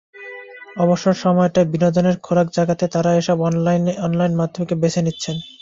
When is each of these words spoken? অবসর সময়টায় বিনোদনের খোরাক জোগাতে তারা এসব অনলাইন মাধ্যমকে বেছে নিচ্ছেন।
অবসর 0.77 1.13
সময়টায় 1.23 1.67
বিনোদনের 1.73 2.15
খোরাক 2.17 2.47
জোগাতে 2.55 2.85
তারা 2.87 3.11
এসব 3.15 3.37
অনলাইন 3.99 4.33
মাধ্যমকে 4.35 4.73
বেছে 4.81 5.01
নিচ্ছেন। 5.03 5.35